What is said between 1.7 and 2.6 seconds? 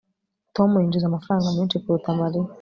kuruta mariya